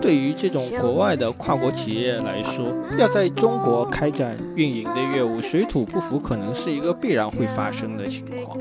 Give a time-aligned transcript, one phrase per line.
[0.00, 2.66] 对于这种国外的跨国企业来说，
[2.98, 8.58] 要在中国开展运营的业务，水土不服可能是一个必然会发生的情况。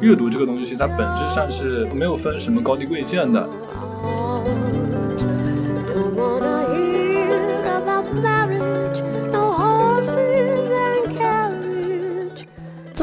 [0.00, 3.48] 阅读这个东西，它本质上是没有分什么高低贵贱的。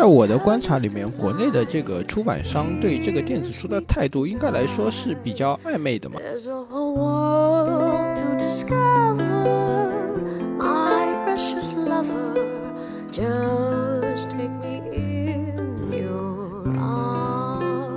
[0.05, 6.20] 我的观察里面，国内的这个出版商对这个电子书的态度，应该来说是比较暧昧的嘛。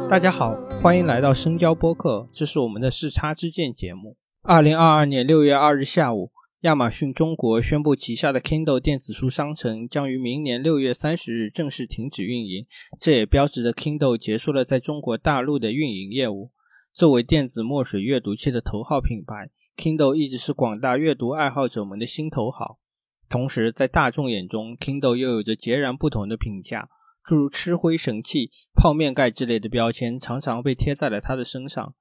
[0.09, 4.17] 大家好，欢迎来到深交播客，这是我们的视差之见节目。
[4.43, 6.31] 二零二二年六月二日下午。
[6.63, 12.67] 亚马逊中国宣布，旗下的 Kindle 电子书商城将于明年六月三十日正式停止运营。
[12.99, 16.51] 这也标志着 Kindle 结束了在中国大陆的运营业务。
[16.93, 22.81] 作为电子墨水阅读器的头号品牌，Kindle 一直是广大阅读爱好者们的心头好。
[23.29, 26.89] 同时，在大众眼中，Kindle 又有着截然不同的评价，
[27.23, 31.95] 诸如“吃灰神器”“泡面盖”之类的标签常常被贴在了它的身上。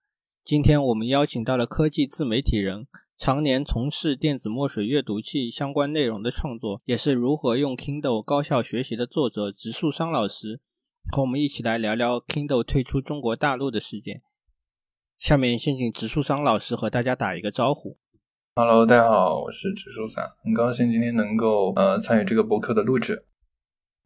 [0.44, 2.88] 今天，我们邀请到了科技自媒体人。
[3.18, 10.60] 常年从事电子墨水阅读器相关内容的创作，也是如何用 Kindle 高效学习的作者植树商老师，
[11.12, 14.22] 和我们一起来聊聊 Kindle 退出中国大陆的事件。
[15.18, 17.98] 下面先请植树商老师和大家打一个招呼。
[18.54, 23.26] Hello，大家好，我是植树商，很高兴今天能够呃参与这个博客的录制。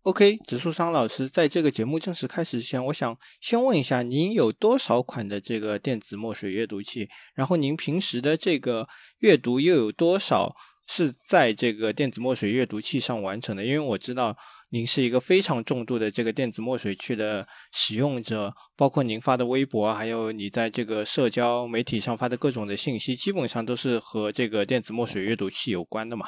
[0.03, 7.07] OK，植树商老师，在这个节目正式开始之前，我想先问一下，您有多少款的这个电子墨水阅读器？
[7.35, 8.87] 然后您平时的这个
[9.19, 10.55] 阅读又有多少
[10.87, 13.63] 是在这个电子墨水阅读器上完成的？
[13.63, 14.35] 因为我知道
[14.71, 26.27] 您是一个非常重度的这个电子墨水器的使用者，包括您发的微博，还有你在这个社交媒体上发的各种的信息，基本上都是和这个电子墨水阅读器有关的嘛？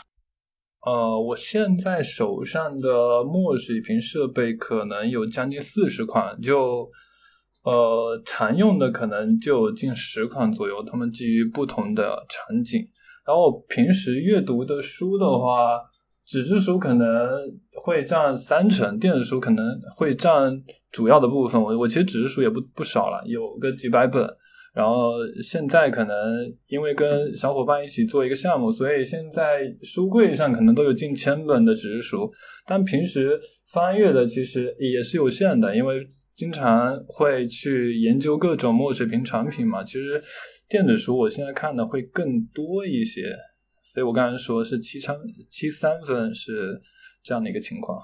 [0.86, 6.90] 呃，我现在手上的墨水屏设备可能有将近四十款，就
[7.64, 12.86] 呃常用的可能就近十款左右，它们基于不同的场景。
[13.26, 15.80] 然后平时阅读的书的话，
[16.26, 17.30] 纸质书可能
[17.82, 20.62] 会占三成，电子书可能会占
[20.92, 21.62] 主要的部分。
[21.62, 24.30] 我我其实纸质书也不不少了，有个几百本。
[24.74, 26.16] 然后现在可能
[26.68, 32.32] 因为跟小伙伴一起做一个项目，所以现在书柜上可能都有近千本的纸质书。
[32.66, 39.84] 但平时翻阅的其实也是有限的，因为经常会去研究各种墨水屏产品嘛。
[39.84, 40.20] 其实
[40.68, 43.22] 电子书我现在看的会更多一些，
[43.84, 45.16] 所以我刚才说是七三
[45.52, 46.82] 七三分是
[47.22, 48.00] 这样的一个情况。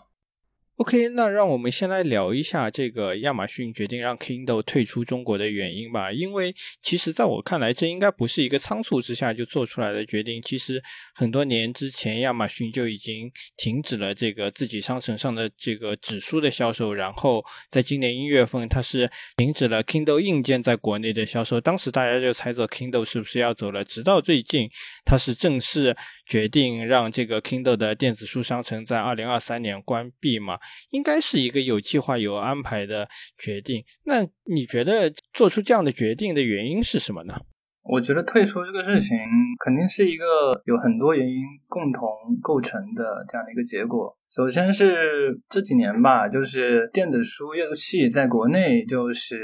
[0.80, 6.10] OK，那让我们先来聊一下这个亚马逊决定让 Kindle 退出中国的原因吧。
[6.10, 10.42] 因为其实在我看来，这应该不是一个仓促之下就做出来的决定。
[10.42, 10.82] 其实
[11.14, 21.60] 很多年之前，亚马逊就已经停止了这个自己商城上的这个纸书的销售，然后在今年一月份，它是停止了 Kindle 硬件在国内的销售。
[21.60, 24.70] 当时大家就猜测 Kindle 是不是要走了，直到最近，
[25.04, 25.94] 它是正式
[26.26, 30.58] 决定让这个 Kindle 的电子书商城在二零二三年关闭嘛。
[30.90, 33.08] 应该是一个有计划、有安排的
[33.38, 33.84] 决定。
[34.04, 37.40] 那你觉得做出这样的决定的原因是什么呢？
[37.90, 39.18] 我觉得退出这个事情
[39.66, 40.24] 肯定是一个
[40.66, 42.08] 有很多原因共同
[42.40, 44.16] 构成的这样的一个结果。
[44.30, 49.44] 首先是这几年吧，就是电子书阅读器在国内就是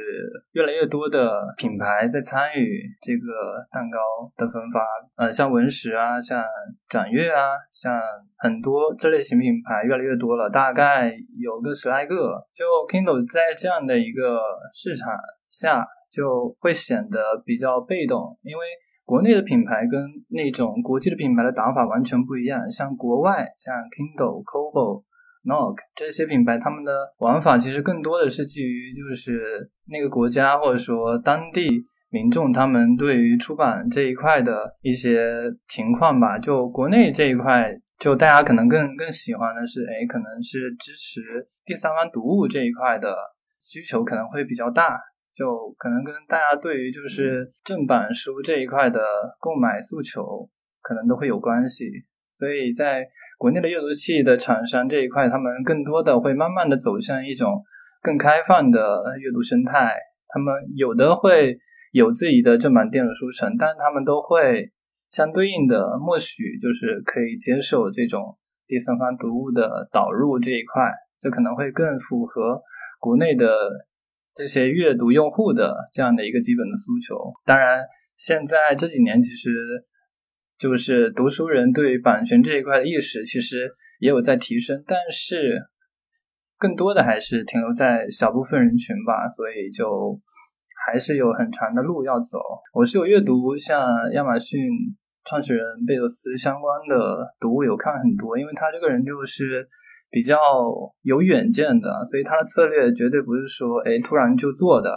[0.51, 3.25] 越来越多的品牌在参与这个
[3.71, 3.97] 蛋糕
[4.37, 4.79] 的分发。
[5.15, 6.43] 呃，像文石啊，像
[6.87, 7.99] 展阅啊，像
[8.37, 12.39] 很多这类型品牌越来越多了，大概有个十来个。
[12.53, 14.39] 就 Kindle 在这样的一个
[14.71, 15.11] 市场
[15.59, 15.85] 下。
[16.11, 18.63] 就会显得比较被动，因为
[19.03, 22.71] 国内的品牌跟那种国际的品牌的打法完全不一样。
[22.71, 25.03] 像国外，像 Kindle、Kobo、
[25.43, 36.39] Nook 这些品牌，他们的玩法其实更多的是基于就是那个国家或者说当地民众他们对于出版这一块的一些情况吧。
[36.39, 43.13] 就国内这一块，就大家可能更更喜欢的是，哎，可能是支持第三方读物这一块的
[43.59, 44.97] 需求可能会比较大。
[45.35, 49.01] 就可能跟大家对于就是正版书这一块的
[49.39, 50.49] 购买诉求
[50.81, 51.89] 可能都会有关系，
[52.31, 53.05] 所以在
[53.37, 57.61] 国内的阅读器的厂商这一块，他们更多的会慢慢的走向一种
[58.01, 58.79] 更开放的
[59.19, 59.93] 阅读生态。
[60.27, 61.57] 他们有的会
[61.91, 64.71] 有自己的正版电子书城，但他们都会
[65.09, 68.37] 相对应的默许就是可以接受这种
[68.67, 72.61] 第三方读物的导入这一块，这可能会更符合
[72.99, 73.47] 国内的
[74.35, 77.15] 这些阅读用户的这样的一个基本的诉求。
[77.45, 77.83] 当然，
[78.17, 79.51] 现在这几年其实
[80.57, 85.61] 就是读书人对版权这一块的意识其实也有在提升，但是
[86.57, 90.19] 更多的还是停留在小部分人群吧，所以就
[90.85, 92.37] 还是有很长的路要走。
[92.73, 94.59] 我是有阅读像亚马逊。
[95.27, 99.67] 创始人贝佐斯相关的读物有看很多，因为他这个人就是
[100.09, 100.37] 比较
[101.01, 104.89] 有远见的，所以他的策略绝对不是说哎突然就做的，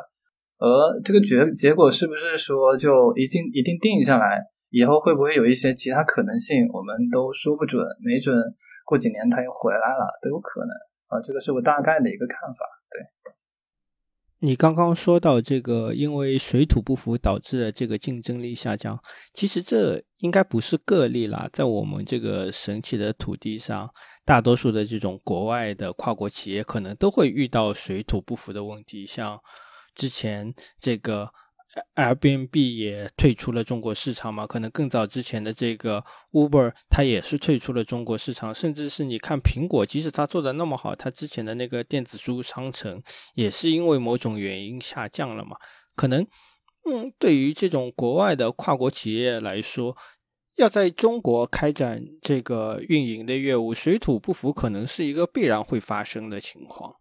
[0.58, 8.36] 而这个结结果是不是说就一定一定定下来，以后会不会有一些其他可能性，我们都说不准，没准
[8.84, 10.70] 过几年他又回来了都有可能
[11.08, 13.02] 啊，这个是我大概的一个看法，对。
[14.40, 18.98] 你刚刚说到这个，因为水土不服导致的这个竞争力下降，
[19.34, 21.48] 其实这应该不是个例啦。
[21.52, 23.90] 在我们这个神奇的土地上，
[24.24, 29.38] 大多数的这种国外的跨国企业可能都会遇到水土不服的问题，像
[29.94, 31.30] 之前这个。
[31.94, 34.46] Airbnb 也退出了中国市场嘛？
[34.46, 38.54] 可能更早之前的这个 Uber，它也是退出了中国市场。
[38.54, 43.02] 甚至是你看苹果，即使它做的那么好，它之前的那个电子书商城
[43.34, 45.56] 也是因为某种原因下降了嘛？
[45.96, 46.26] 可能，
[46.88, 49.96] 嗯，对于这种国外的跨国企业来说，
[50.56, 56.94] 要在中国开展这个运营的业务，水土不服可能是一个必然会发生的情况。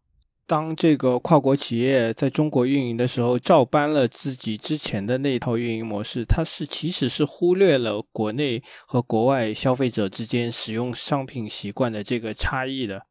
[0.47, 13.07] 当这个跨国企业在中国运营的时候，照搬了自己之前的那套运营模式，它是其实是忽略了国内和国外消费者之间使用商品习惯的这个差异的。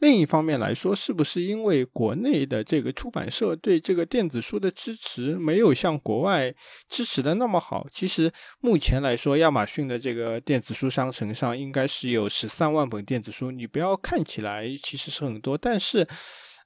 [0.00, 6.54] 另一方面来说，是不是因为国内的这个出版社对这个电子书的支持没有像国外
[6.90, 7.86] 支持的那么好？
[7.90, 8.30] 其实
[8.60, 13.50] 目前来说，亚马逊的这个电子书商城上应该是有十三万本电子书。
[13.50, 16.06] 你不要看起来其实是很多，但是。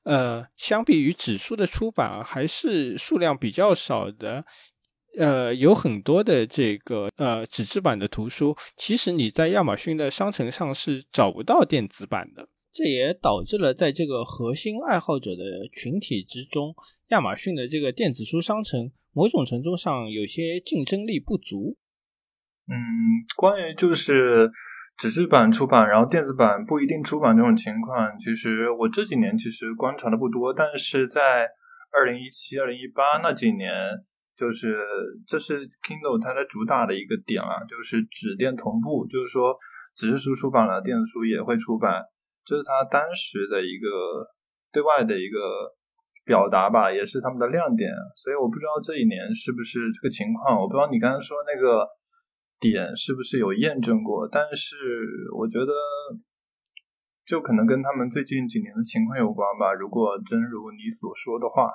[0.05, 4.45] 呃，相比于纸书的出版，还是数量比较少的。
[5.19, 12.49] 呃，有很多的这个呃纸质版的图书，其实你在亚马逊的商城上是找不到电子版的。
[12.73, 15.43] 这也导致了在这个核心爱好者的
[15.73, 16.75] 群体之中，
[17.09, 21.77] 亚马逊的这个电子书商城某种程度上有些竞争力不足。
[22.67, 22.75] 嗯，
[23.37, 24.51] 关于就是。
[24.97, 31.49] 纸质版出版，然后电子版不一定出版这种情况，其实我这几年其实观察的不多，但是在
[31.93, 33.75] 二零一七、二零一八那几年，
[34.37, 34.79] 就是
[35.27, 39.57] 这是 Kindle 它的主打的一个点啊，就是纸电同步，就是说
[39.95, 42.01] 纸质书出版了，电子书也会出版，
[42.45, 43.89] 这是它当时的一个
[44.73, 45.75] 对外的一个
[46.25, 47.91] 表达吧，也是他们的亮点。
[48.15, 51.85] 所以我不知道这一年是不是这个情况，我不知道你刚才说那个。
[52.71, 54.29] 点是不是有验证过？
[54.29, 54.77] 但是
[55.37, 55.73] 我觉得，
[57.27, 59.73] 就可能跟他们最近几年的情况有关吧。
[59.73, 61.71] 如果真如你所说的话，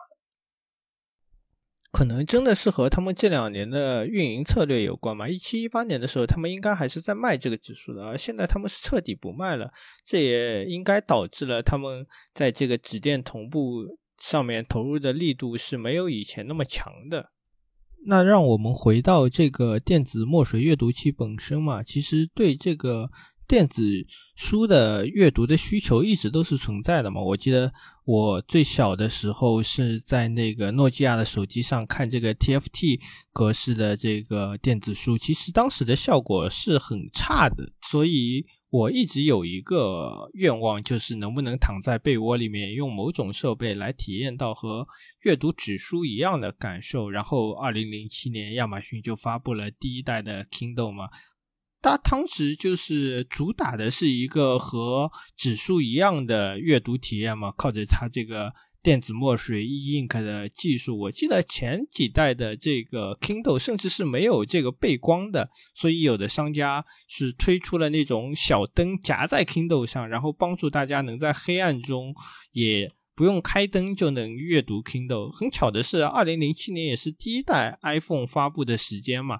[1.91, 5.27] 可能真的是和他们这两年的运营策略有关嘛。
[5.27, 9.69] 一七一八年的时候，他们应该还是在卖这个指数的，而现在他们是彻底不卖了。
[10.06, 17.31] 这也应该导致了他们在这个指电同步上面投入的力度是没有以前那么强的。
[18.06, 23.09] 那让我们回到这个电子墨水阅读器本身嘛，其实对这个
[23.49, 23.83] 电子
[24.35, 27.19] 书的阅读的需求一直都是存在的嘛。
[27.19, 27.73] 我记得
[28.06, 33.01] 我最小的时候是在那个诺基亚的手机上看这个 TFT
[33.33, 38.45] 格式的这个电子书，其实当时的效果是很差的，所以。
[38.71, 44.87] 我一直有一个愿望，就是能不能躺在被窝里面，用某种设备来体验到和
[45.21, 47.09] 阅读纸书一样的感受。
[47.09, 51.09] 然后，二零零七年，亚马逊就发布了第一代的 Kindle 嘛，
[51.81, 58.54] 它当时就是主打的是一个和指数一样的阅读体验嘛，靠着它这个。
[58.81, 72.16] 电子墨水 e ink 的技术，我记得前几代的这个 Kindle 甚至是没有这个背光的，所以有的商家是推出了那种小灯夹在 Kindle 上，然后帮助大家能在黑暗中
[72.54, 75.30] 也不用开灯就能阅读 Kindle。
[75.30, 79.40] 很巧的是，二零零七年也是第一代 iPhone 发布的时间嘛，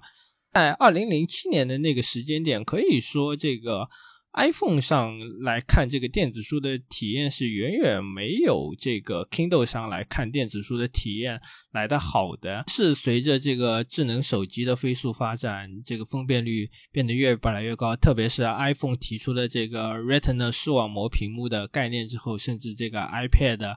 [0.52, 3.88] 在二零零七年的那个时间点，可以说这个。
[4.32, 11.40] iPhone 上来看这个电子书的体验是远远没有这个 Kindle 上来看电子书的体验
[11.72, 12.62] 来的好的。
[12.68, 23.74] 是随着这个智能手机的飞速发展，这个分辨率变得越来越高，特别是 iPhone 提出的这个 Retina 视网膜屏幕的概念之后，甚至这个 iPad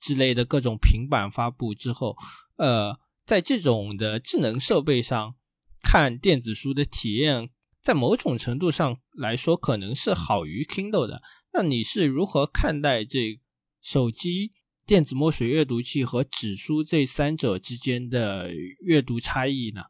[0.00, 2.16] 之类的各种平板发布之后，
[2.56, 5.36] 呃，在这种的智能设备上。
[5.82, 7.48] 看电子书的体验，
[7.80, 11.22] 在某种程度上来说，可能是好于 Kindle 的。
[11.52, 13.40] 那你是如何看待这
[13.80, 14.52] 手机
[14.86, 19.84] 电子墨水阅读器和纸书这三者之间的阅读差异呢？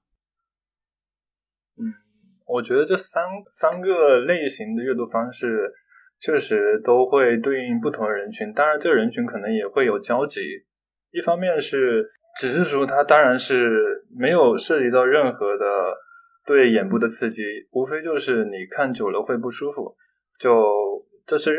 [1.77, 1.95] 嗯，
[2.47, 5.73] 我觉得这三三个类型的阅读方式
[6.21, 10.41] 确实都会对应不同的人群，当然这个人群可能也会有交集。
[11.11, 15.67] 一方面是纸质书，它当然是没有涉及到任何的
[16.47, 17.43] 对眼部的刺激，
[17.73, 19.97] 无非就是你看久了会不舒服。
[20.39, 20.49] 就
[21.27, 21.51] 这是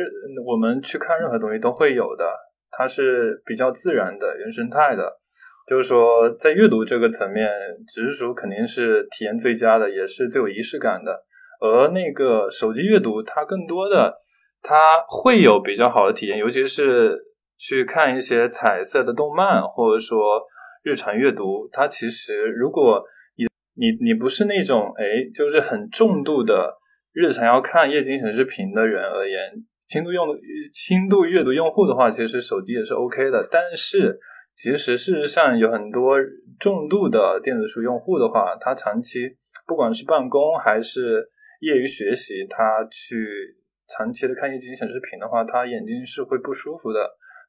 [0.48, 2.26] 我们去看任何东西都会有的，
[2.72, 5.20] 它是比较自然的、原生态的。
[5.68, 7.46] 就是说，在阅读这个层面，
[7.86, 11.12] 纸质书肯定是体验最佳的，也是最有仪式感的。
[11.60, 14.16] 而那个手机阅读，它更多的
[14.62, 17.26] 它会有比较好的体验，尤其是。
[17.62, 20.42] 去看一些彩色的动漫，或者说
[20.84, 23.04] 日常阅读，它其实如果
[23.36, 23.46] 你
[23.76, 26.78] 你你不是那种哎，就是很重度的
[27.12, 30.28] 日常要看液晶显示屏的人而言，轻度用
[30.72, 33.48] 轻度阅读用户的话，其实手机也是 OK 的。
[33.52, 34.20] 但是
[34.56, 36.18] 其实事实上有很多
[36.60, 41.30] 重度的电子书用户的话，他长期不管是办公还是
[41.62, 43.56] 业余学习，他去
[43.88, 47.00] 长期的看液晶显示屏的话，他眼睛是会不舒服的。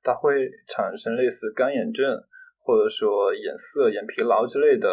[0.02, 2.18] 它会产生类似干眼症，
[2.70, 4.86] 或者说眼涩、眼疲劳之类的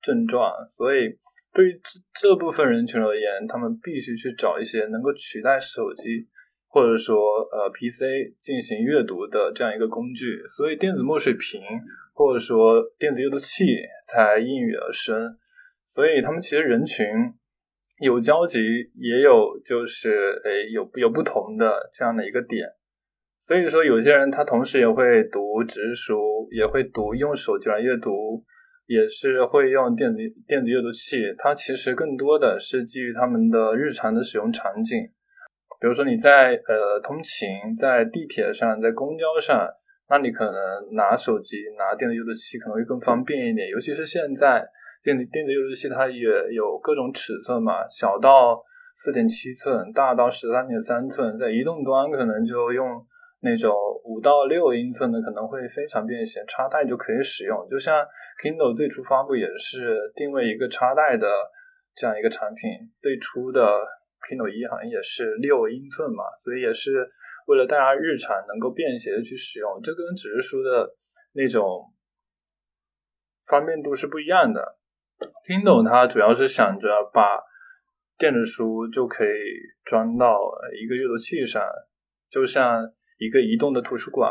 [0.00, 1.18] 症状，所以
[1.52, 6.28] 对于这这部分人群而言，他们必须去找一些能够取代手机
[6.68, 11.60] 或者说呃 PC 进行阅读的这样一个工具，所以电子墨水屏
[12.14, 13.64] 或者说电子阅读器
[14.06, 15.36] 才应运而生。
[15.88, 17.04] 所以他们其实人群
[17.98, 18.60] 有交集，
[18.94, 22.68] 也有就是诶有有不同的这样的一个点。
[23.46, 28.42] 所以说，有些人他同时也会读纸书，也会读用手机来阅读，
[28.86, 31.32] 也是会用电子电子阅读器。
[31.38, 34.98] 它其实更多的是基于他们的日常的使用场景。
[35.80, 37.48] 比如说你在呃通勤，
[37.78, 39.64] 在地铁上，在公交上，
[40.10, 43.68] 那你可能拿手机、拿电子阅读器可能会更方便一点。
[43.68, 44.66] 尤其是现在
[45.04, 48.60] 电子电子阅读器它也有各种尺寸嘛，小到
[48.96, 53.06] 四点七寸，大到十三点三寸，在移动端可能就用。
[53.40, 53.72] 那种
[54.04, 57.68] 五到六英寸的可能会非常便携，插袋就可以使用。
[57.68, 58.04] 就像
[58.42, 61.28] Kindle 最初发布也是定位一个插袋的
[61.94, 63.60] 这样一个产品，最初的
[64.26, 67.08] Kindle 一好像也是六英寸嘛，所以也是
[67.46, 69.80] 为了大家日常能够便携的去使用。
[69.82, 70.96] 这跟纸质书的
[71.34, 71.92] 那种
[73.46, 74.78] 方便度是不一样的。
[75.46, 77.42] Kindle 它主要是想着把
[78.18, 79.28] 电子书就可以
[79.84, 80.40] 装到
[80.82, 81.62] 一个阅读器上，
[82.30, 82.92] 就像。
[83.18, 84.30] 一个移动的图书馆，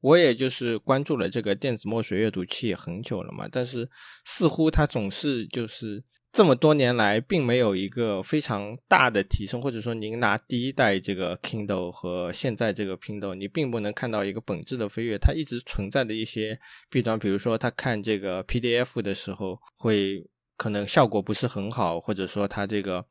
[0.00, 3.88] 我也就是关注了这个电子墨水阅读器很久了嘛，但是
[4.24, 16.58] 似乎它总是就是这么多年来并没有一个非常大的提升，或者说您拿第一代这个 Kindle 和现在这个 Kindle，你并不能看到一个本质的飞跃，它一直存在的一些
[16.88, 23.04] 弊端，比如说他看这个 PDF 的时候会可能效果不是很好，或者说它这个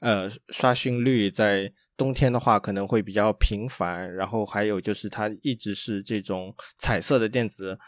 [0.00, 1.72] 呃刷新率在。
[1.96, 7.78] 冬天的话可能会比较频繁，然后还有就是它一直是这种彩色的电子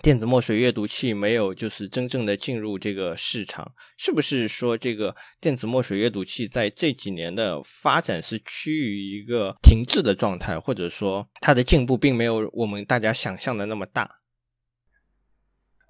[0.00, 3.72] 电子墨水阅读器，没有就是真正的进入这个市场。
[3.98, 14.21] 是不是说这个电子墨水阅读器在这几年的发展是趋于一个停滞的状态，或者说它的进步并没有我们大家想象的那么大？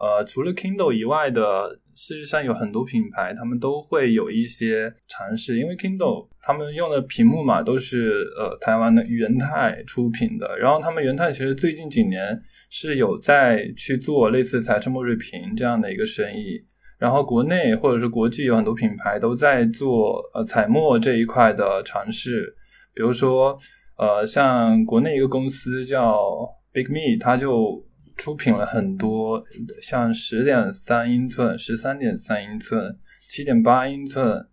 [0.02, 1.78] 呃，除了 Kindle 以外的。
[1.94, 10.58] 事实上有很多品牌，他们都会有一些尝试，因为 Kindle 他们用的屏幕嘛，都是呃台湾的元泰出品的。
[10.58, 12.40] 然后他们元泰其实最近几年
[12.70, 16.58] 是有在去做类似彩色墨水屏这样的一个生意。
[16.98, 22.56] 然后国内或者是国际有很多品牌都在做呃彩墨这一块的尝试，
[22.94, 23.54] 比如说
[23.98, 26.24] 呃像国内一个公司叫
[26.72, 27.84] Big Me，它就。
[28.16, 29.42] 出品了很多
[29.80, 34.46] 像十点三英寸、十三点三英寸、七点八英寸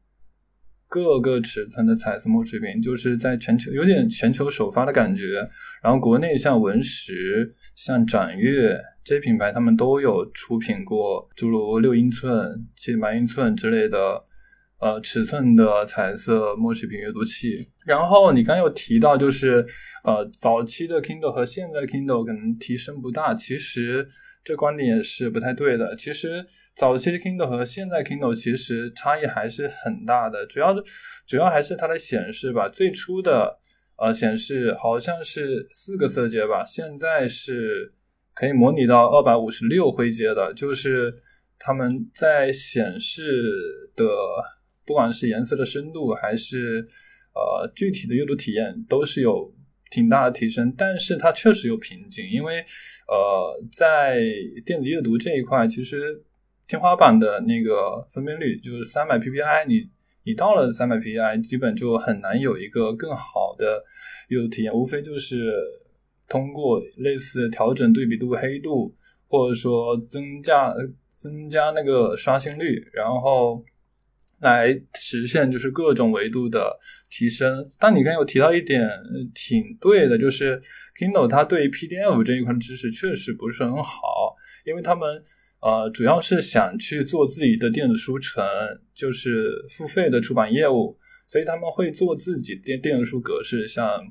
[0.87, 5.47] 各个尺寸的彩色墨水屏，就是在全球有点全球首发的感觉。
[5.83, 14.23] 然后国内像文石、像展越这些品牌，他们都有出品过诸如六英寸、七点八英寸之类的。
[14.79, 17.67] 呃，尺寸的彩色墨水屏阅读器。
[17.85, 19.65] 然后你刚有提到，就是
[20.03, 23.35] 呃，早期的 Kindle 和现在的 Kindle 可能提升不大。
[23.35, 24.07] 其实
[24.43, 25.95] 这观点也是不太对的。
[25.97, 26.45] 其实
[26.75, 30.45] 早期的 Kindle 和现在 Kindle 其实差异还是很大的。
[30.45, 30.73] 主要
[31.27, 32.69] 主要还是它的显示吧。
[32.69, 33.59] 最初的
[33.97, 37.91] 呃显示好像是四个色阶吧，现在是
[38.33, 41.13] 可以模拟到二百五十六灰阶的，就是。
[41.61, 43.21] 他们在显示
[43.93, 44.05] 的
[44.89, 46.83] 不管是颜色的深度还是
[47.35, 49.53] 呃具体的阅读体验，都是有
[49.91, 50.73] 挺大的提升。
[50.75, 52.55] 但是它确实有瓶颈，因为
[53.07, 54.19] 呃在
[54.65, 56.19] 电子阅读这一块，其实
[56.67, 59.87] 天花板的那个分辨率就是三百 PPI，你
[60.23, 63.85] 你到了三百 PPI，基本就很难有一个更好的
[64.29, 65.53] 阅读体验，无非就是
[66.27, 68.91] 通过类似调整对比度、黑度。
[69.31, 70.73] 或者说增加
[71.07, 73.63] 增加那个刷新率，然后
[74.41, 76.77] 来实现就是各种维度的
[77.09, 77.67] 提升。
[77.79, 78.87] 但你刚有提到一点
[79.33, 80.59] 挺对的，就是
[80.97, 85.21] Kindle 它对 PDF 这一块的知识确实不是很好，因为他们
[85.61, 88.43] 呃主要是想去做自己的电子书城，
[88.93, 94.01] 就是付费的出版业务，所以他们会做自己电电子书格式，像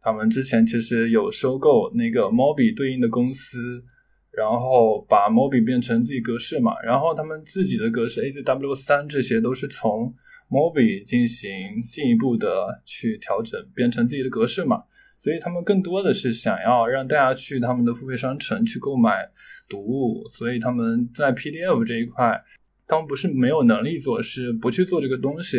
[0.00, 3.82] 他们之前其实有收购那个 Mobi 对应的公司。
[4.30, 10.14] 然后把 Mobi 变成自己格式嘛，然后他们自己的格式 AZW 三这些都是从
[10.48, 11.50] Mobi 进行
[11.90, 14.84] 进一步的去调整，变成自己的格式嘛。
[15.18, 19.28] 所以他们更多的是想要让大家去他们的付费商城去购买
[19.68, 22.40] 读物，所以他们在 PDF 这一块，
[22.86, 25.58] 他们不是没有能力做，是不去做这个东西。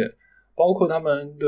[0.56, 1.48] 包括他们的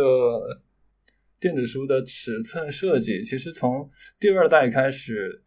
[1.39, 5.43] 电子书的尺寸设计，其实从第二代开始。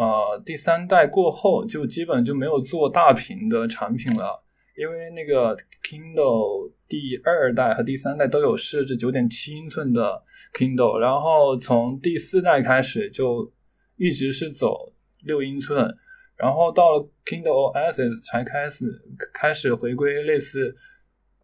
[0.00, 4.42] 呃，第三代过后就基本就没有做大屏的产品了，
[4.74, 10.22] 因为那个 Kindle 第二代和第三代都有设置九点七英寸的
[10.54, 13.52] Kindle，然后从第四代开始就
[13.98, 15.94] 一直是走六英寸，
[16.34, 18.86] 然后到了 Kindle OS 才开始
[19.34, 20.74] 开始回归类似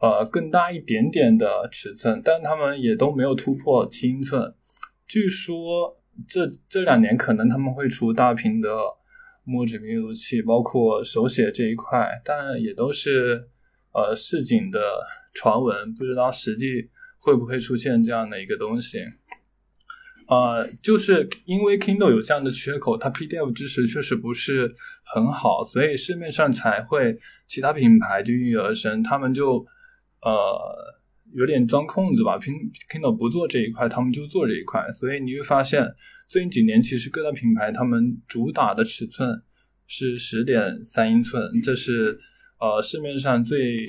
[0.01, 4.55] 呃更大一点点的尺寸，但他们也都没有突破七英寸，
[5.07, 6.01] 据说。
[6.29, 8.71] 这这两年可能他们会出大屏的
[9.45, 13.45] 墨水屏阅读器，包括手写这一块，但也都是
[13.93, 14.81] 呃市井的
[15.35, 19.05] 传闻，不知道实际会不会出现这样的一个东西。
[20.29, 24.75] 呃，就是因为 Kindle 有这样的缺口，它 PDF 支持确实不是
[25.05, 29.67] 很好，所以市面上才会其他品牌就应运而生，他们就
[30.23, 30.97] 呃。
[31.37, 32.55] 有点钻空子吧，拼
[32.91, 35.87] Kindle 不做这一块，他们就做这一块，所以你会发现
[36.27, 39.43] 最近几年其实各大品牌他们主打的尺寸
[39.87, 42.19] 是十点三英寸，这是
[42.59, 43.87] 呃市面上最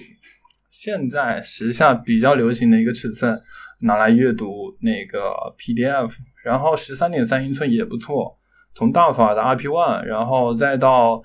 [0.69, 3.41] 现在时下比较流行的一个尺寸，
[3.79, 8.37] 拿来阅读那个 PDF，然后十三点三英寸也不错，
[8.73, 11.23] 从大法的 RP One，然后再到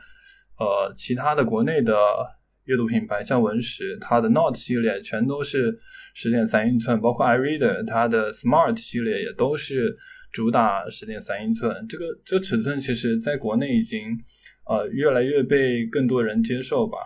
[0.59, 1.97] 呃其他的国内的
[2.65, 5.79] 阅读品牌，像文石，它的 Note 系列全都是。
[6.15, 9.97] 十点三英寸，包括 iReader，它的 Smart 系列也都是
[10.31, 11.87] 主打十点三英寸。
[11.89, 14.03] 这个这个尺寸其实在国内已经
[14.67, 16.99] 呃越来越被更多人接受吧。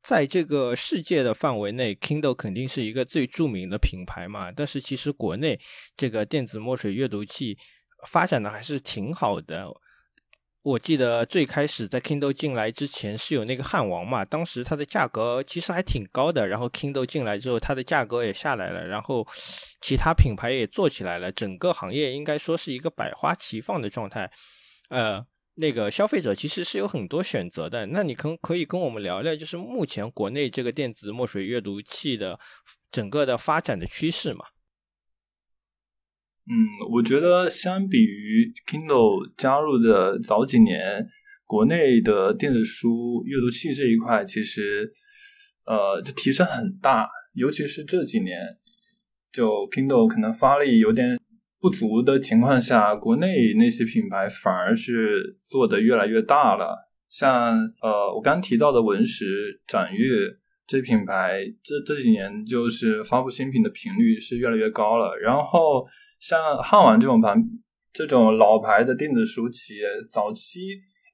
[0.00, 4.52] 在这个世界的范围内，Kindle 肯定是一个最著名的品牌嘛。
[4.52, 5.58] 但是其实国内
[5.96, 7.58] 这个电子墨水阅读器
[8.06, 9.66] 发展的还是挺好的。
[10.66, 16.48] 我记得最开始在 Kindle 进来之前是有那个汉王嘛，当时它的价格其实还挺高的。
[16.48, 19.24] 然后 Kindle 进来之后，它的价格也下来了，然后
[19.80, 24.28] 其他品牌也做起来了，整个行业应该说是一个百花齐放的状态。
[24.88, 25.24] 呃，
[25.54, 27.86] 那个消费者其实是有很多选择的。
[27.86, 32.36] 那你可可以跟我们聊聊，就是目前国内这个电子墨水阅读器的
[32.90, 34.44] 整个的发展的趋势嘛？
[36.48, 36.54] 嗯，
[36.92, 41.04] 我觉得相比于 Kindle 加入的早几年，
[41.44, 44.88] 国内的电子书阅读器这一块，其实
[45.66, 47.08] 呃就提升很大。
[47.34, 48.38] 尤其是这几年，
[49.32, 51.18] 就 Kindle 可能发力有点
[51.60, 56.88] 不足的情况下，国内那些品牌反而是做的越来越大了。
[57.08, 60.36] 像呃我刚提到的文石、展阅。
[60.66, 65.16] 这品牌这这几年就是发布新品的频率是越来越高了。
[65.16, 65.86] 然后
[66.18, 67.40] 像汉王这种盘
[67.92, 70.62] 这种老牌的电子书企业，早期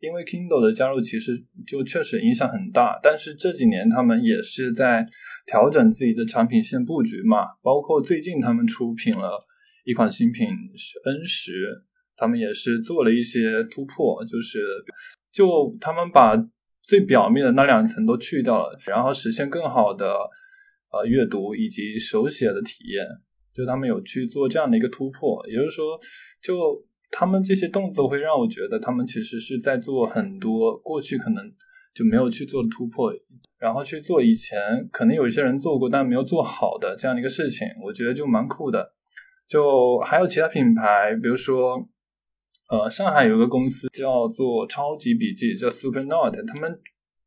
[0.01, 1.33] 因为 Kindle 的加入，其实
[1.67, 2.99] 就确实影响很大。
[3.03, 5.07] 但是这几年他们也是在
[5.45, 9.47] 调整自己的产品线布局嘛，包括最近他们出品了
[9.85, 11.85] 一款新品是 N 十，
[12.17, 14.61] 他们也是做了一些突破，就是
[15.31, 16.43] 就他们把。
[16.83, 20.13] 最表面的那两层都去掉了，然后实现更好的
[20.91, 23.07] 呃阅读以及手写的体验，
[23.55, 25.41] 就他们有去做这样的一个突破。
[25.47, 25.97] 也就是说，
[26.43, 31.51] 就他们这些动作会让我觉得他们其实是在做很多过去可能
[31.95, 33.13] 就没有去做的突破，
[33.59, 34.59] 然后去做以前
[34.91, 38.93] 可能有一些人做过但没有做好的这样的一个事情，我觉得就蛮酷的。
[39.49, 41.89] 就还有其他品牌，比如说。
[42.73, 46.81] 呃，上海有个公司叫做超级笔记，叫 Super Note，他们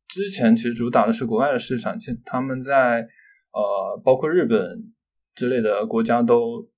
[0.08, 3.06] 之前其实主打的是国外的市场，现他们在
[3.52, 4.92] 呃包括日本
[5.36, 6.68] 之类的国家都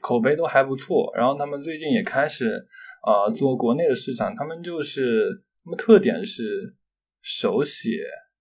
[0.00, 1.12] 口碑都还不错。
[1.14, 2.66] 然后他们最近也开始
[3.06, 5.28] 呃做国内的市场，他们就是
[5.62, 6.74] 他们特点是
[7.20, 7.90] 手写，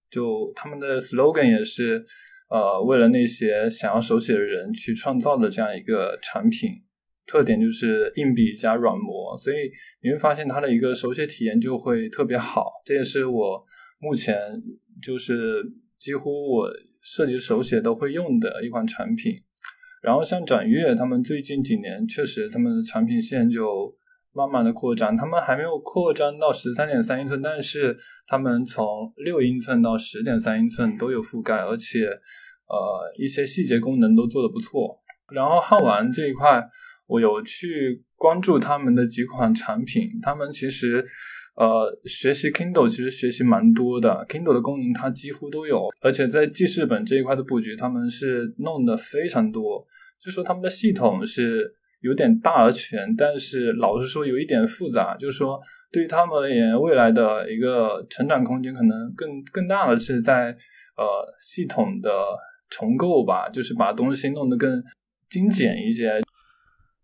[0.09, 2.01] 就他们的 slogan 也是
[2.49, 6.81] 呃为了那些想要手写的人去创造的这样一个产品。
[7.29, 9.69] 特点就是硬笔加软膜，所以
[10.01, 12.65] 你会发现它的一个手写体验就会特别好。
[12.83, 13.63] 这也是我
[13.99, 14.35] 目前
[14.99, 15.63] 就是
[15.95, 16.67] 几乎我
[17.03, 19.35] 设计手写都会用的一款产品。
[20.01, 23.95] 然后像展越，他们最近几年确实他们的产品线就
[24.33, 34.99] 慢慢的扩张，他们还没有扩张到十三点三英寸，但是他们从六英寸到十点三英寸都有覆盖，而且呃一些细节功能都做的不错。
[35.31, 36.67] 然后汉玩这一块。
[37.09, 41.03] 我有去关注他们的几款产品，他们其实，
[41.55, 49.83] 呃，学习 Kindle 其实学习蛮多的，Kindle 的功能它几乎都有，而且在记事本这一块的布局，他们是弄的非常多。
[50.21, 55.15] 就说他们的系统是有点大而全，但是老实说有一点复杂。
[55.17, 55.59] 就是说
[55.91, 60.55] 对于他们而言，未来的一个成长空间可能更更大的是在
[60.95, 61.05] 呃
[61.41, 62.11] 系统的
[62.69, 64.83] 重构吧，就是把东西弄得更
[65.27, 66.21] 精简一些。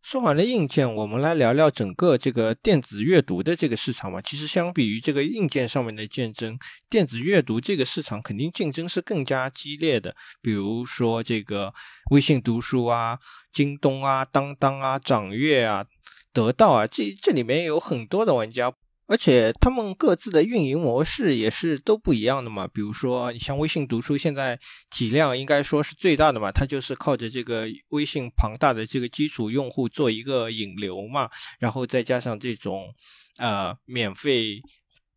[0.07, 4.21] 说完了硬件，我们来聊聊整个这个电子阅读的这个市场吧。
[4.21, 6.55] 其实相比于这个硬件上面的竞争，
[6.87, 10.15] 电子阅读这个市场肯定竞争是更加激烈的。
[10.43, 11.73] 比如说这个
[12.11, 13.17] 微信读书啊、
[13.51, 15.83] 京东啊、当当啊、掌阅啊、
[16.31, 18.71] 得到啊，这这里面有很多的玩家。
[19.07, 22.67] 而且他们各自的运营模式也是都不一样的嘛。
[22.67, 32.93] 比如说，你像微信读书，现在体量应该说是最大的嘛，它就是靠着这个微信庞大的这个基础用户做一个引流嘛，然后再加上这种
[33.37, 34.59] 呃免费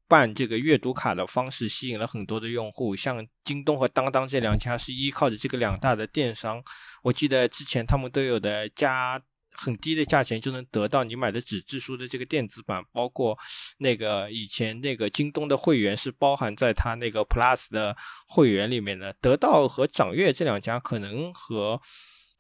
[0.07, 2.95] 办这个阅读卡的方式，吸引了很多的用户。
[2.95, 6.63] 像京东和当当这两家是依靠着这个两大的电商，
[7.03, 9.23] 我记得之前他们都有的加。
[9.61, 13.37] 很低的价钱就能得到你买的纸质书的这个电子版，包括
[13.79, 17.97] 那个以前那个京东的会员是包含在它那个 Plus 的
[18.29, 19.15] 会员里面的。
[19.21, 21.81] 得到和掌阅这两家可能和。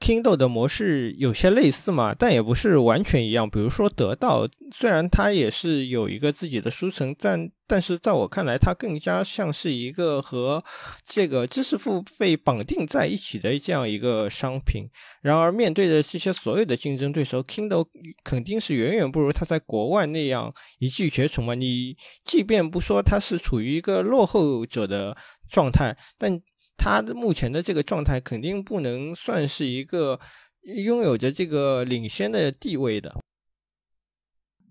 [0.00, 3.50] Kindle 的模式有些类似嘛，但也不是完全一样。
[3.50, 10.64] 比如说得到，虽然它也是有一个自己的书城，但但是在我看来，它更加像是一个和
[11.04, 14.88] 这个知识付费绑定在一起的这样一个商品。
[15.20, 17.84] 然而，面对着这些所有的竞争对手，Kindle
[18.22, 21.54] 肯定是远远不如它在国外那样一骑绝尘嘛。
[21.54, 25.16] 你即便不说它是处于一个落后者的
[25.50, 26.40] 状态，但
[26.78, 30.18] 它的目前的这个状态肯定不能算是一个
[30.62, 33.16] 拥有着这个领先的地位的。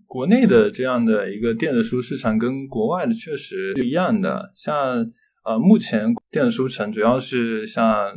[0.06, 4.50] 国内的这样的一个电子书市场跟国外的确实是一样的。
[4.54, 5.06] 像
[5.44, 8.12] 呃，目前电子书城主要是像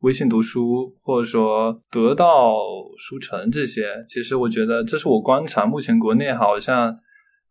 [0.00, 2.54] 微信读书或者说得到
[2.98, 4.04] 书城这些。
[4.06, 6.98] 其实我觉得，这是我观察，目前国内好像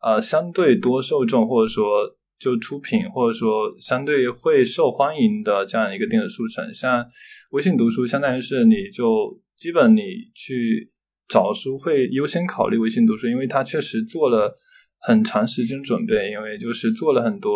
[0.02, 2.19] 呃相对多受众或者说。
[2.40, 7.06] 就出品或者说相对会受欢迎的这样一个电子书城，像
[7.52, 10.88] 微信读书，相当于是你就基本你去
[11.28, 14.54] 找书会优先考虑微信读书，因为它确实做了
[15.02, 17.52] 很长时间准备，因为就是做了很多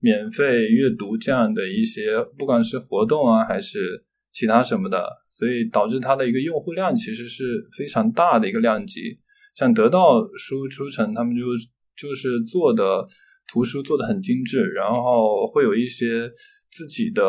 [0.00, 9.18] 免费阅读这样的一些，不管是活动啊还是其他什么的，所以导致它的一个用户量其实是非常大的一个量级。
[9.54, 11.42] 像得到书书城，他们就
[11.96, 13.06] 就是做的。
[13.46, 16.30] 图书做的很精致，然后会有一些
[16.70, 17.22] 自己的，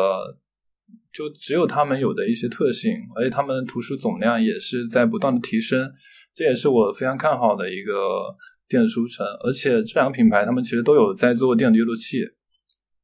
[1.12, 5.92] 就只有他们有的一些特性，而且他们图书总量也是在不断的提升，
[6.34, 8.34] 这也是我非常看好的一个
[8.68, 9.24] 电子书城。
[9.44, 12.22] 而且这两个品牌，他们其实都有在做电子阅读器。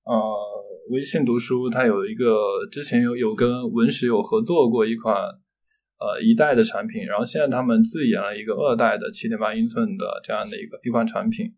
[0.04, 0.14] 呃，
[0.90, 11.54] 微信读书它有一个之前有有跟文石有合作过一款呃一代的产品，然后现在他们自研了一个二代的七点八英寸的这样的一个一款产品。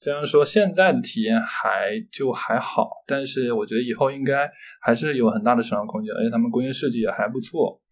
[0.00, 4.48] 虽然说现在的体验还就还好，但是我觉得以后应该
[4.80, 7.82] 还是有很大的成长空间，而且他们工业设计也还不错。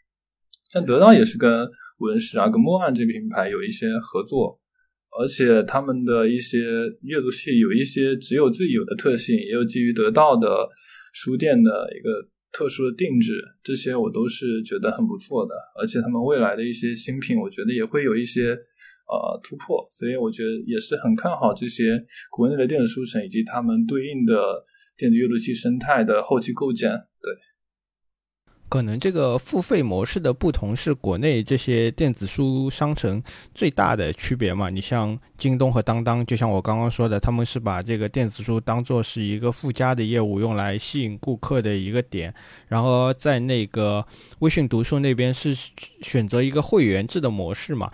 [0.70, 4.56] 像得到也是跟文石啊、跟墨岸这个品牌有一些合作，
[5.18, 6.60] 而且他们的一些
[7.02, 10.68] 阅读器有一些只有自己有的特性，也有基于得到的
[11.12, 15.52] 书店的一个特殊的定制，这些我都是觉得很不错的。
[15.80, 18.56] 而且他们未来的一些新品，我觉得也会有一些。
[19.08, 21.98] 呃，突破，所以我觉得也是很看好这些
[22.30, 24.64] 国内的电子书城以及他们对应的
[24.96, 26.90] 电子阅读器生态的后期构建。
[27.22, 27.32] 对，
[28.68, 33.22] 可能这个付费模式的不同是国内这些电子书商城
[33.54, 34.70] 最大的区别嘛？
[34.70, 42.34] 你像京东和当当，就像我刚刚说的，他们是把这个电子书当做是一个附加的业务，用来吸引顾客的一个点。
[42.66, 44.04] 然后在那个
[44.40, 45.54] 微信读书那边是
[46.02, 47.88] 选择一个会员制的模式嘛？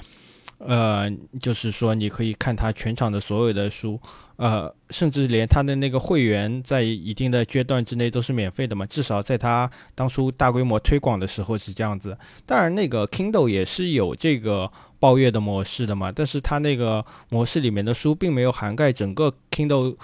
[0.64, 3.98] 呃，就是说你可以看他全场的所有的书，
[4.36, 12.16] 呃，甚至连他的那个会员在一定的阶段之内都是免费的嘛，至少在他当初大规模推广的时候是这样子。
[12.46, 19.96] 当然，那个 Kindle 也是有这个包月的模式的嘛，但是它那个模式里面的书并没有涵盖整个 Kindle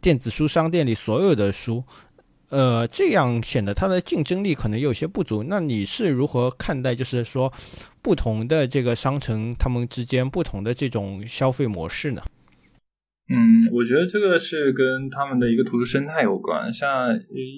[0.00, 1.84] 电子书商店里所有的书。
[2.50, 5.42] 呃，这样显得它的竞争力可能有些不足。
[5.42, 7.52] 那你是如何看待，就是说
[8.00, 12.22] 不同的这个商城，他们之间不同的这种消费模式呢？
[13.30, 16.72] 嗯，我觉得这个是跟他们的一个图书生态有关。
[16.72, 17.08] 像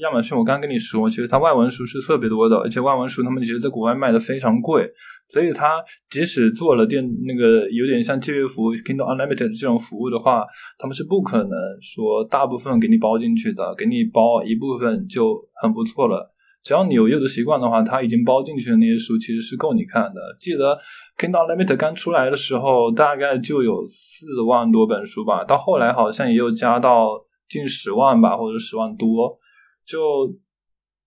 [0.00, 4.90] 亚马逊，我刚跟你说，其实它外文书是特别多的，而且外文书他们其实在国外卖的非常贵，
[5.28, 5.80] 所以它
[6.10, 10.44] 即使做了电那个有点像借阅服务 Kindle Unlimited 这种服务的话，
[10.76, 16.32] 他们是不可能说大部分给你包进去的，给你包一部分就很不错了。
[16.62, 20.20] 只要你有阅读习惯的话，它已经包进去的那些书其实是够你看的。
[20.38, 20.78] 记得
[21.16, 27.08] Kindle Unlimited 刚出来的时候，大概就有四万多本书吧，到后来好像也有加到
[27.48, 29.38] 近十万吧，或者十万多。
[29.84, 30.38] 就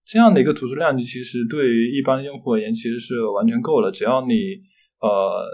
[0.04, 3.92] 这样的一个图书量级，其实对于一般用户而言，其实是完全够了。
[3.92, 4.60] 只要你
[5.00, 5.46] 呃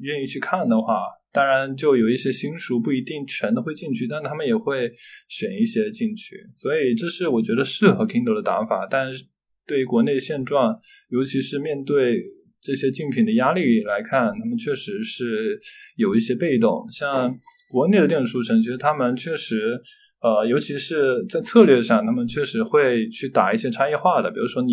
[0.00, 1.04] 愿意去看的话。
[1.34, 4.90] 当然，就有一些新书不一定全都会进去，但他们也会
[5.28, 8.86] 选一些进去，所以这是我觉得适合 Kindle 的打法。
[8.88, 9.24] 但是
[9.66, 12.22] 对于国内现状，尤其是面对
[12.60, 15.60] 这些竞品的压力来看，他们确实是
[15.96, 16.86] 有一些被动。
[16.92, 17.34] 像
[17.68, 19.82] 国内的电子书城，其实他们确实。
[20.24, 24.72] 呃，尤其是在策略上，他们确实会去打一些差异化的，比如说你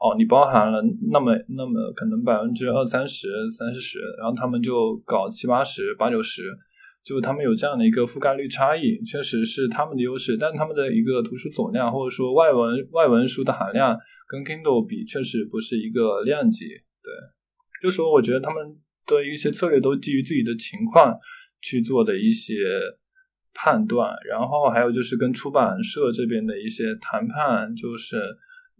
[0.00, 0.82] 哦，你包含了
[1.12, 6.44] 那么那么可能百分之二三十、三四十，然后他们就搞七八十、八九十，
[7.04, 10.34] 就他们有这样的一个覆盖率差异，确实是他们的优势。
[10.34, 13.94] 但他们的一个图书总量或者说外文外文书的含量
[14.26, 16.64] 跟 Kindle 比，确实不是一个量级。
[17.04, 17.12] 对，
[17.82, 21.14] 就说我觉得他们的一些策略都基于自己的情况
[21.60, 22.54] 去做的一些。
[23.58, 28.20] 判断，然后还有就是跟出版社这边的一些谈判，就是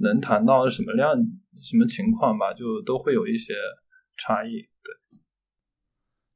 [0.01, 1.17] 能谈到什么量、
[1.63, 3.55] 什么情况吧，就都会有一些
[4.19, 4.61] 差异。
[4.61, 4.93] 对。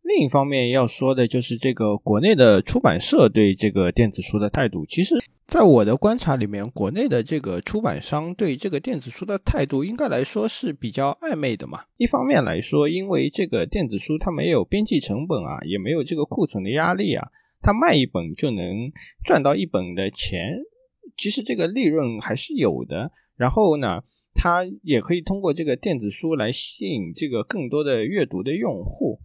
[0.03, 5.15] 另一方面要说的就是这个国内的出版社对这个电子书的态度，其实
[5.47, 11.85] 在我的观察里面，国内的这个出版商对这个电子书的态度，应该来说是比较暧昧的嘛。
[11.99, 17.29] 一方面来说，因为这个电子书它没有编辑成本啊，也没有这个库存的压力啊。
[17.63, 18.91] 他卖一本就能
[19.25, 20.59] 赚到一本的钱，
[21.17, 23.11] 其实这个利润还是有的。
[23.37, 24.03] 然后呢，
[24.35, 29.21] 他也可以通过这个电子书来吸引这个更多的阅读的用户。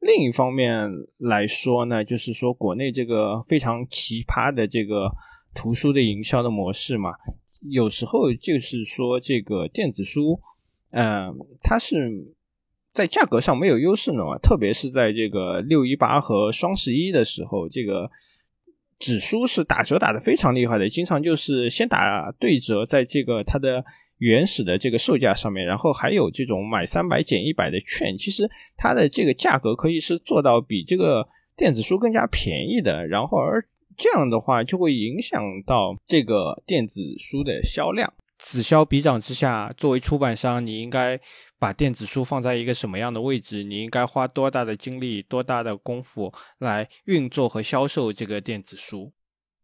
[0.00, 5.10] 另一方面来说呢，就是说国内这个非常奇葩的这个
[5.54, 7.10] 图书的营销的模式嘛，
[7.60, 10.40] 有时候就是说这个电子书，
[10.92, 12.35] 嗯，它是。
[12.96, 18.10] 在价格上没有优势呢，特别是在这个六一八和双十一的时候，这个
[18.98, 23.84] 纸书是打折打的非常厉害的，经常就是先打对折，在这个它的
[24.16, 33.62] 原始的这个售价上面，然后还有这种买三百减一百的券，其实它的这个价格可以是做到比这个电子书更加便宜的，然后而
[33.94, 38.10] 这样的话就会影响到这个电子书的销量。
[38.48, 41.20] 此消彼长之下，作为出版商，你应该
[41.58, 43.64] 把电子书放在一个什么样的位置？
[43.64, 49.12] 你应该花多大的精力、多大的功夫来运作和销售这个电子书？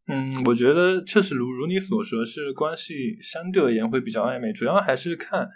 [0.09, 4.53] 嗯，我觉得确实如如你所说，是关系相对而言会比较暧昧。
[4.53, 5.49] 主要还是看，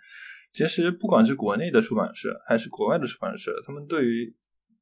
[0.52, 4.32] 其实不管是国内的出版社还是国外的出版社，他们对于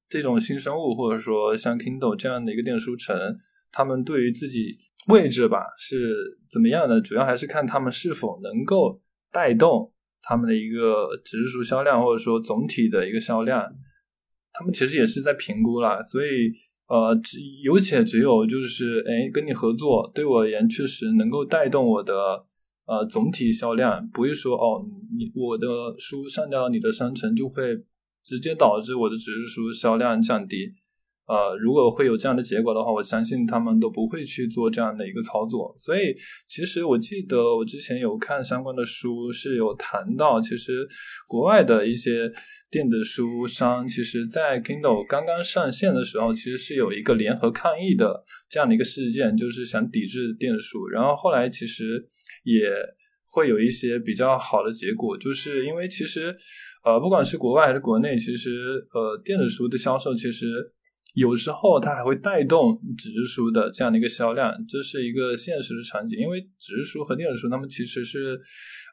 [0.07, 3.35] 这种新生物，或者说像 Kindle 这样的一个电子书城。
[3.75, 4.77] 他们对于自己
[5.09, 13.67] 位置吧是怎么样的，主要还是看他们是否能够带动他们的一个纸质书销量，或者说总体的一个销量。
[14.53, 16.53] 他们其实也是在评估啦，所以
[16.87, 22.15] 呃，只有且只有就是哎，跟你合作，对我而言确实能够带动我的
[22.87, 24.87] 呃总体销量，不会说哦，
[25.19, 25.67] 你我的
[25.99, 27.77] 书上架到你的商城就会
[28.23, 30.73] 直接导致我的纸质书销量降低。
[31.27, 35.75] 呃，如果会有这样的结果的话，我相信他们都不会去做这样的一个操作。
[35.79, 36.15] 所以，
[36.47, 40.87] 其实我记得我之前有看相关的书，是有谈到，其实
[41.27, 42.31] 国外的一些
[42.71, 50.87] 电子书商，其实在 Kindle 刚刚上线的时候，其实是有一个联合抗议的这样的一个事件，就是想抵制电子书。
[50.89, 52.05] 然后后来其实
[52.43, 52.71] 也
[53.33, 56.37] 会有一些比较好的结果，就是因为其实
[56.85, 60.74] 呃，不管是国外还是国内，其实呃，电子书的销售其实。
[61.15, 66.19] 有时候它还会带动纸质书的这样的一个销量，这是一个现实的场景。
[66.19, 68.39] 因为纸质书和电子书，它们其实是，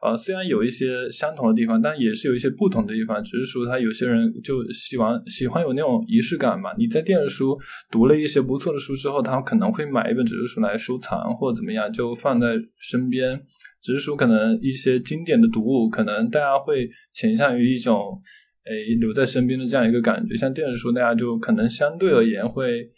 [0.03, 3.23] 呃，虽然有一些相同的地方，但也是有一些不同的地方。
[3.23, 6.71] 纸质书它有些人就喜欢喜欢有那种仪式感嘛。
[6.77, 13.41] 你在电子书读了一些不错的书之后，他可能会买一本纸质书来收藏或者怎么样，就放在身边。
[13.81, 18.21] 纸质书可能一些经典的读物，可能大家会倾向于一种。
[18.65, 22.89] 诶，留在身边的这样一个感觉，像电子书，大家就可能相对而言会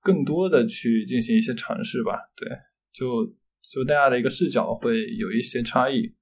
[0.00, 2.16] 更多的去进行一些尝试吧。
[2.36, 2.48] 对，
[2.92, 3.26] 就
[3.62, 6.14] 就大家的一个视角会有一些差异。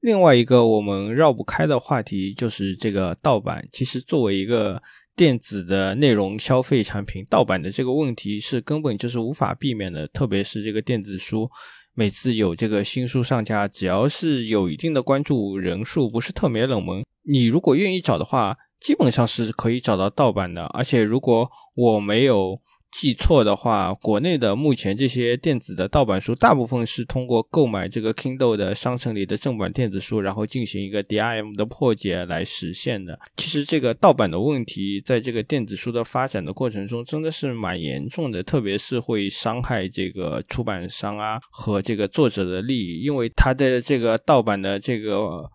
[0.00, 3.64] 另外一个我们绕不开的话题就是这个盗版。
[3.70, 4.82] 其实作为一个
[5.14, 11.48] 电子的内容消费产品，盗版的这个问题是根本就是无法避免的，特别是这个电子书。
[11.94, 20.64] 每次有这个新书上架，只要是有一定的关注人数，不是特别冷门，你如果愿意找的话，基本上是可以找到盗版的。
[20.66, 22.60] 而且如果我没有。
[22.92, 33.18] 记错的话，国内的目前这些电子的盗版书，大部分是通过购买这个 Kindle 的商城里的正版电子书，然后进行一个 DRM 的破解来实现的。
[33.38, 45.50] 其实这个盗版的问题，在这个电子书的发展的过程中，真的是蛮严重的，特别是会伤害这个出版商啊和这个作者的利益，因为它的这个盗版的这个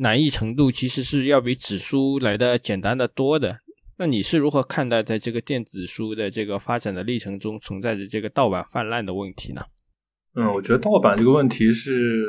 [0.00, 3.60] 难易程度，其实是要比纸书来的简单的多的。
[3.96, 9.62] 那你是如何看待在这个电子书的这个发展的历程中存在着这个盗版泛滥的问题呢？
[10.34, 12.24] 嗯，我觉得盗版这个问题是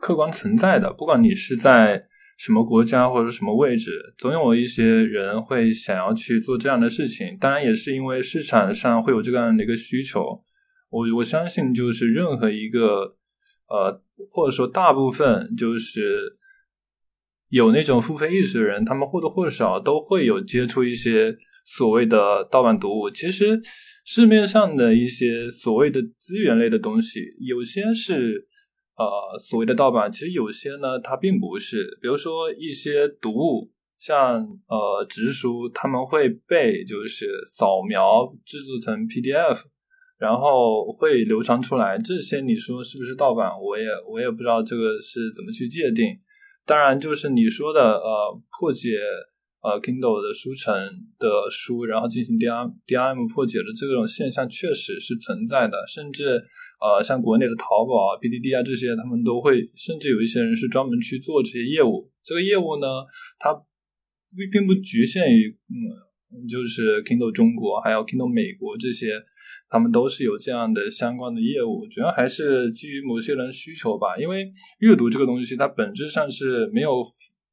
[0.00, 2.04] 客观存在的，不管你是在
[2.38, 7.36] 什么国家或者什么位置，总有一些人会想要去做这样的事情。
[7.40, 10.20] 当然，也是因为市场上会有这样的一个需求。
[10.90, 13.16] 我我相信，就是任何一个
[13.68, 16.36] 呃，或者说大部分就是。
[17.54, 23.08] 有那种付费意识的人，他们或多或少都会有接触一些所谓的盗版读物。
[23.08, 23.60] 其实
[24.04, 28.48] 市面上的一些所谓的资源类的东西，有些是
[28.96, 31.96] 呃所谓的盗版，其实有些呢它并不是。
[32.02, 39.60] 比如说一些读物，像呃纸质书，他们会被就是扫描制作成 PDF，
[40.18, 41.96] 然后会流传出来。
[41.98, 43.52] 这些你说是不是盗版？
[43.62, 46.06] 我也我也不知道这个是怎么去界定。
[46.66, 48.96] 当然，就是你说的，呃，破解
[49.60, 50.74] 呃 Kindle 的书城
[51.18, 55.76] 的书，然后进行 D R D R M 破解的这种现象，确实是存在的。
[55.86, 56.42] 甚至，
[56.80, 62.10] 呃，像国内的淘宝啊、B D D 啊这些，他们都会，甚至有一些人是专门去做这些业务。
[62.22, 63.04] 这个业务呢，
[63.38, 63.52] 它
[64.36, 65.76] 并并不局限于，嗯，
[66.48, 69.22] 就是 Kindle 中国，还有 Kindle 美国这些。
[69.66, 74.16] 他们都是有这样的相关的业务，主要还是基于某些人需求吧。
[74.16, 77.02] 因为阅读这个东西，它本质上是没有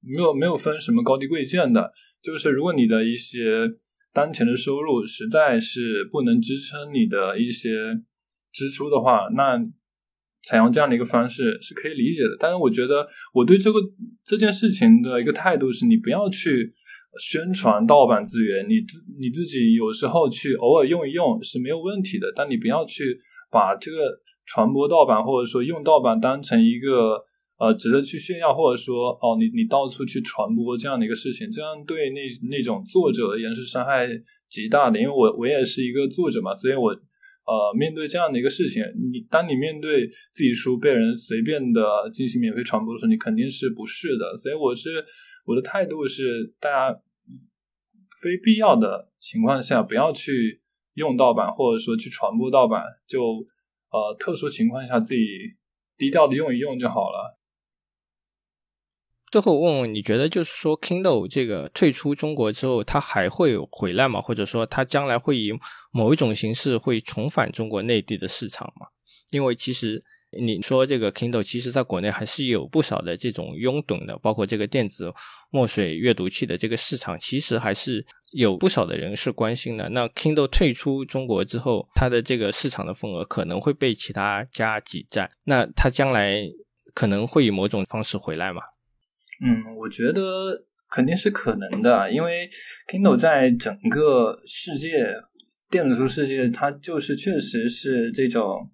[0.01, 1.91] 没有没有分什么高低贵贱的。
[2.21, 3.67] 就是如果你的一些
[4.13, 8.01] 当前的收入实在是不能支撑你的一些
[8.51, 9.57] 支出的话，那
[10.43, 12.35] 采用这样的一个方式是可以理解的。
[12.39, 13.79] 但是我觉得我对这个
[14.25, 16.73] 这件事情的一个态度是，你不要去。
[17.19, 23.19] 宣传盗版资源，你自你自己有时候去偶尔用一用是没有问题的，但你不要去
[23.51, 27.21] 把这个传播盗版或者说用盗版当成一个
[27.59, 34.07] 呃值得去炫耀，或者说哦你你到处去传播这样的一个事情，这样对那那种作者而言是伤害
[34.49, 34.97] 极大的。
[34.97, 36.95] 因为我我也是一个作者嘛，所以我
[37.51, 44.37] 呃面对这样的一个事情，你当你面对自己书被人随便的进行免费传播的时候，你肯定是不是的。
[44.37, 45.03] 所以我是。
[45.43, 47.01] 我的态度是，大家
[48.21, 50.61] 非必要的情况下不要去
[50.93, 53.43] 用盗版，或者说去传播盗版，就
[53.91, 55.25] 呃特殊情况下自己
[55.97, 57.40] 低调的用一用就好了。
[59.31, 64.19] 最后问问，你觉得就是说，Kindle 这个退出中国之后，它还会回来吗？
[64.21, 65.51] 或者说，它将来会以
[65.91, 68.87] 某一种形式会重返中国内地的市场吗？
[69.31, 70.03] 因为其实。
[70.39, 75.13] 你说这个 Kindle 其实在国内还是有不少的这种拥趸的，包括这个电子
[75.49, 79.89] 墨水阅读器的这个市场，其实还是有不少的人是关心的。
[79.89, 86.49] 那 Kindle 退出中国之后，它的这个市场的份额可能会被其他家挤占，那它将来
[86.93, 88.61] 可能会以某种方式回来吗？
[89.43, 92.49] 嗯，我觉得肯定是可能的，因为
[92.87, 95.15] Kindle 在整个世界
[95.69, 98.69] 电子书世界，它就是确实是这种。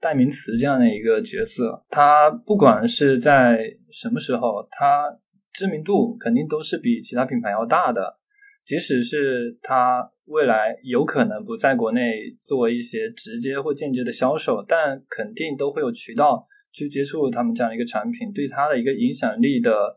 [0.00, 5.18] 代名词这样的一个角色，它不管是在什么时候，它
[5.50, 8.18] 知名度肯定都是比其他品牌要大的。
[8.66, 16.44] 即使是它未来有可能不在国内做一些直接或间接的销售，但肯定都会有渠道
[16.74, 19.94] 去接触他们这样一个产品，对它的一个影响力的，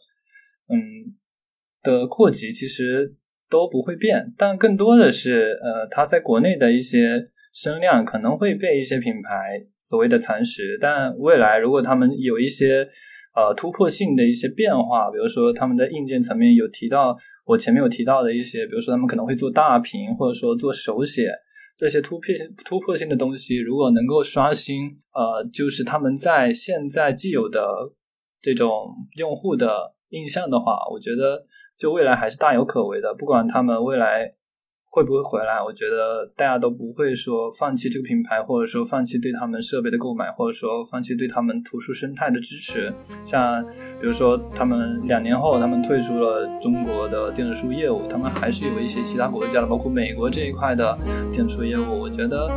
[0.70, 1.18] 嗯
[1.84, 3.16] 的扩及其实
[3.50, 7.22] 都不会变，但更多的是，呃，它在国内的一些
[7.54, 12.88] 声量可能会被一些品牌所谓的蚕食，但未来如果他们有一些。
[13.38, 17.16] 呃，突破性的一些变化，比如说他们在硬件层面有提到，
[17.46, 21.32] 我前面有提到的一些，比如说他们可能会做大屏，或者说做手写
[21.78, 27.94] 这些突破性突破性的东西，如果能够刷新，呃，就是他们在现在既有的
[28.42, 31.46] 这种用户的印象的话，我觉得
[31.78, 34.34] 就未来还是大有可为的，不管他们未来。
[34.90, 35.62] 会不会回来？
[35.62, 42.94] 我觉得大家都不会说放弃这个品牌，或者说放弃对他们设备的购买，或者说放弃对他们图书生态的支持。
[43.26, 43.64] 像
[44.00, 50.98] 比如说，他们两年后他们退出了中国的电子书业务，他们还是有一些其他国家的，包括美国这一块的
[51.32, 52.00] 电子书业务。
[52.00, 52.50] 我觉得，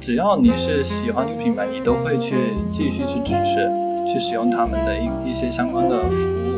[0.00, 2.36] 只要你是喜欢这个品牌，你都会去
[2.70, 3.68] 继续去支持，
[4.10, 6.49] 去使用他们的一一些相关的服务。